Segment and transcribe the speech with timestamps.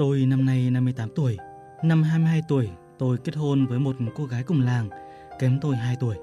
[0.00, 1.36] Tôi năm nay 58 tuổi.
[1.82, 2.68] Năm 22 tuổi,
[2.98, 4.88] tôi kết hôn với một cô gái cùng làng,
[5.38, 6.16] kém tôi 2 tuổi.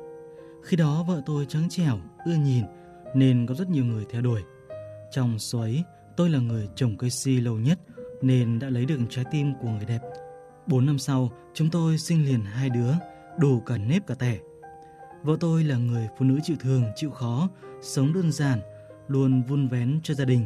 [0.63, 2.63] Khi đó vợ tôi trắng trẻo, ưa nhìn,
[3.15, 4.41] nên có rất nhiều người theo đuổi.
[5.11, 5.83] Trong số ấy,
[6.15, 7.79] tôi là người trồng cây si lâu nhất,
[8.21, 10.01] nên đã lấy được trái tim của người đẹp.
[10.67, 12.91] 4 năm sau, chúng tôi sinh liền hai đứa,
[13.39, 14.37] đủ cả nếp cả tẻ.
[15.23, 17.49] Vợ tôi là người phụ nữ chịu thương, chịu khó,
[17.81, 18.59] sống đơn giản,
[19.07, 20.45] luôn vun vén cho gia đình.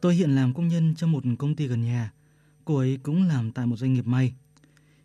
[0.00, 2.12] Tôi hiện làm công nhân trong một công ty gần nhà.
[2.70, 4.34] Cô ấy cũng làm tại một doanh nghiệp may.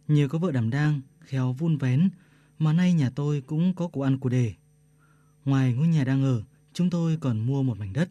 [0.07, 2.09] Nhờ có vợ đảm đang, khéo vun vén,
[2.59, 4.53] mà nay nhà tôi cũng có của ăn của đề.
[5.45, 8.09] Ngoài ngôi nhà đang ở, chúng tôi còn mua một mảnh đất.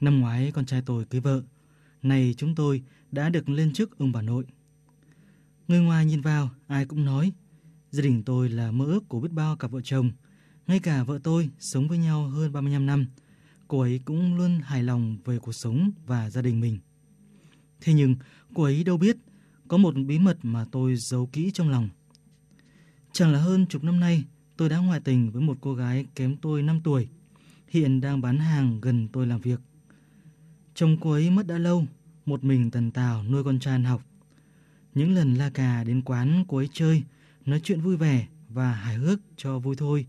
[0.00, 1.42] Năm ngoái con trai tôi cưới vợ,
[2.02, 2.82] nay chúng tôi
[3.12, 4.44] đã được lên chức ông bà nội.
[5.68, 7.32] Người ngoài nhìn vào, ai cũng nói,
[7.90, 10.10] gia đình tôi là mơ ước của biết bao cặp vợ chồng.
[10.66, 13.06] Ngay cả vợ tôi sống với nhau hơn 35 năm,
[13.68, 16.78] cô ấy cũng luôn hài lòng về cuộc sống và gia đình mình.
[17.80, 18.16] Thế nhưng,
[18.54, 19.16] cô ấy đâu biết,
[19.68, 21.88] có một bí mật mà tôi giấu kỹ trong lòng.
[23.12, 24.24] Chẳng là hơn chục năm nay,
[24.56, 27.08] tôi đã ngoại tình với một cô gái kém tôi 5 tuổi,
[27.68, 29.60] hiện đang bán hàng gần tôi làm việc.
[30.74, 31.86] Chồng cô ấy mất đã lâu,
[32.26, 34.02] một mình tần tào nuôi con trai học.
[34.94, 37.02] Những lần la cà đến quán cô ấy chơi,
[37.46, 40.06] nói chuyện vui vẻ và hài hước cho vui thôi.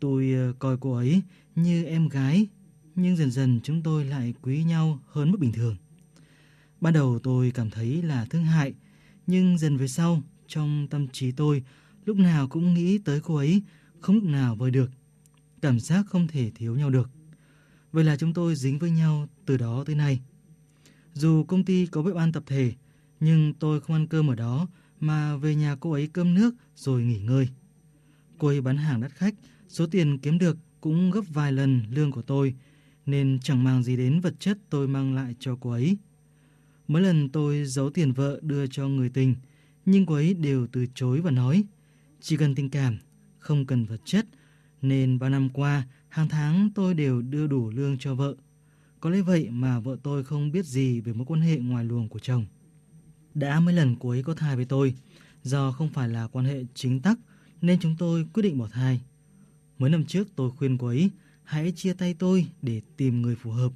[0.00, 1.22] Tôi ờ, coi cô ấy
[1.54, 2.46] như em gái,
[2.94, 5.76] nhưng dần dần chúng tôi lại quý nhau hơn mức bình thường.
[6.80, 8.74] Ban đầu tôi cảm thấy là thương hại,
[9.26, 11.64] nhưng dần về sau, trong tâm trí tôi,
[12.04, 13.62] lúc nào cũng nghĩ tới cô ấy,
[14.00, 14.90] không lúc nào vơi được.
[15.62, 17.10] Cảm giác không thể thiếu nhau được.
[17.92, 20.20] Vậy là chúng tôi dính với nhau từ đó tới nay.
[21.14, 22.72] Dù công ty có bếp ăn tập thể,
[23.20, 24.68] nhưng tôi không ăn cơm ở đó
[25.00, 27.48] mà về nhà cô ấy cơm nước rồi nghỉ ngơi.
[28.38, 29.34] Cô ấy bán hàng đắt khách,
[29.68, 32.54] số tiền kiếm được cũng gấp vài lần lương của tôi,
[33.06, 35.98] nên chẳng mang gì đến vật chất tôi mang lại cho cô ấy.
[36.90, 39.34] Mỗi lần tôi giấu tiền vợ đưa cho người tình,
[39.86, 41.64] nhưng cô ấy đều từ chối và nói,
[42.20, 42.98] chỉ cần tình cảm,
[43.38, 44.26] không cần vật chất,
[44.82, 48.34] nên ba năm qua, hàng tháng tôi đều đưa đủ lương cho vợ.
[49.00, 52.08] Có lẽ vậy mà vợ tôi không biết gì về mối quan hệ ngoài luồng
[52.08, 52.46] của chồng.
[53.34, 54.94] Đã mấy lần cô ấy có thai với tôi,
[55.42, 57.18] do không phải là quan hệ chính tắc
[57.62, 59.00] nên chúng tôi quyết định bỏ thai.
[59.78, 61.10] Mấy năm trước tôi khuyên cô ấy
[61.44, 63.72] hãy chia tay tôi để tìm người phù hợp,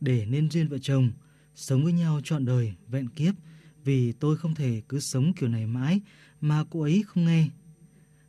[0.00, 1.10] để nên duyên vợ chồng,
[1.58, 3.34] sống với nhau trọn đời, vẹn kiếp,
[3.84, 6.00] vì tôi không thể cứ sống kiểu này mãi
[6.40, 7.48] mà cô ấy không nghe.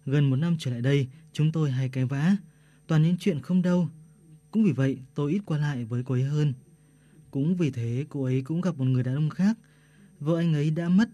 [0.06, 2.36] Gần một năm trở lại đây, chúng tôi hay cái vã,
[2.88, 3.90] toàn những chuyện không đâu.
[4.52, 6.54] Cũng vì vậy tôi ít qua lại với cô ấy hơn.
[7.32, 9.58] Cũng vì thế cô ấy cũng gặp một người đàn ông khác.
[10.20, 11.10] Vợ anh ấy đã mất.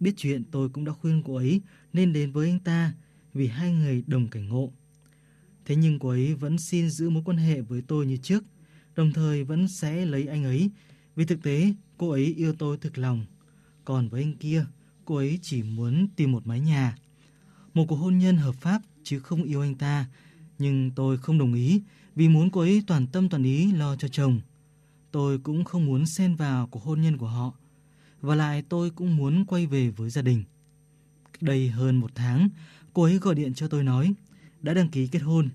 [0.00, 1.60] Biết chuyện tôi cũng đã khuyên cô ấy
[1.92, 2.92] nên đến với anh ta
[3.34, 4.72] vì hai người đồng cảnh ngộ.
[5.64, 8.44] Thế nhưng cô ấy vẫn xin giữ mối quan hệ với tôi như trước,
[8.96, 10.70] đồng thời vẫn sẽ lấy anh ấy
[11.18, 13.26] vì thực tế cô ấy yêu tôi thực lòng.
[13.84, 14.64] Còn với anh kia,
[15.04, 16.96] cô ấy chỉ muốn tìm một mái nhà.
[17.74, 20.06] Một cuộc hôn nhân hợp pháp chứ không yêu anh ta.
[20.58, 21.82] Nhưng tôi không đồng ý
[22.14, 24.40] vì muốn cô ấy toàn tâm toàn ý lo cho chồng.
[25.10, 27.52] Tôi cũng không muốn xen vào cuộc hôn nhân của họ.
[28.20, 30.44] Và lại tôi cũng muốn quay về với gia đình.
[31.40, 32.48] Đây hơn một tháng,
[32.92, 34.14] cô ấy gọi điện cho tôi nói
[34.62, 35.48] đã đăng ký kết hôn.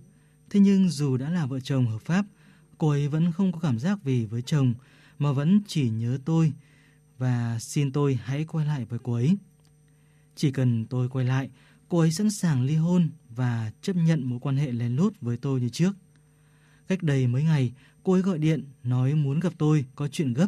[0.50, 2.26] Thế nhưng dù đã là vợ chồng hợp pháp,
[2.78, 4.74] cô ấy vẫn không có cảm giác gì với chồng
[5.20, 6.54] mà vẫn chỉ nhớ tôi
[7.18, 9.38] và xin tôi hãy quay lại với cô ấy.
[10.36, 11.50] Chỉ cần tôi quay lại,
[11.90, 15.38] cô ấy sẵn sàng ly hôn và chấp nhận mối quan hệ lén lút với
[15.38, 15.92] tôi như trước.
[16.88, 20.48] Cách đây mấy ngày, cô ấy gọi điện nói muốn gặp tôi có chuyện gấp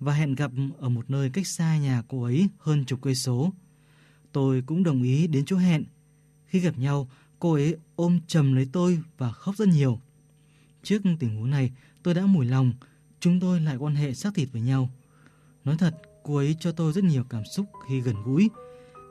[0.00, 3.52] và hẹn gặp ở một nơi cách xa nhà cô ấy hơn chục cây số.
[4.32, 5.84] Tôi cũng đồng ý đến chỗ hẹn.
[6.46, 10.00] Khi gặp nhau, cô ấy ôm chầm lấy tôi và khóc rất nhiều.
[10.82, 12.72] Trước tình huống này, tôi đã mùi lòng,
[13.26, 14.88] chúng tôi lại quan hệ xác thịt với nhau.
[15.64, 18.50] Nói thật, cô ấy cho tôi rất nhiều cảm xúc khi gần gũi,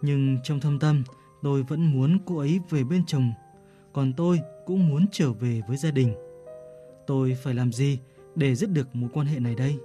[0.02, 1.04] nhưng trong thâm tâm,
[1.44, 3.34] tôi vẫn muốn cô ấy về bên chồng,
[3.94, 6.14] còn tôi cũng muốn trở về với gia đình.
[7.08, 8.00] Tôi phải làm gì
[8.36, 9.78] để dứt được mối quan hệ này đây?